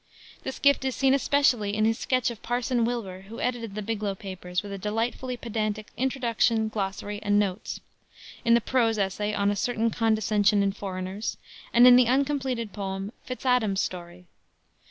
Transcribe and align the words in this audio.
This 0.41 0.57
gift 0.57 0.83
is 0.83 0.95
seen 0.95 1.13
especially 1.13 1.75
in 1.75 1.85
his 1.85 1.99
sketch 1.99 2.31
of 2.31 2.41
Parson 2.41 2.85
Wilbur, 2.85 3.21
who 3.29 3.39
edited 3.39 3.75
the 3.75 3.83
Biglow 3.83 4.15
Papers 4.15 4.63
with 4.63 4.71
a 4.71 4.77
delightfully 4.79 5.37
pedantic 5.37 5.89
introduction, 5.95 6.69
glossary, 6.69 7.21
and 7.21 7.37
notes; 7.37 7.81
in 8.43 8.55
the 8.55 8.61
prose 8.61 8.97
essay 8.97 9.31
On 9.35 9.51
a 9.51 9.55
Certain 9.55 9.91
Condescension 9.91 10.63
in 10.63 10.71
Foreigners, 10.71 11.37
and 11.71 11.85
in 11.85 11.97
the 11.97 12.07
uncompleted 12.07 12.73
poem, 12.73 13.11
Fitz 13.25 13.45
Adam's 13.45 13.81
Story. 13.81 14.25